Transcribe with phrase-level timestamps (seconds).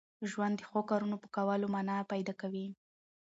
[0.31, 2.67] ژوند د ښو کارونو په کولو مانا پیدا کوي.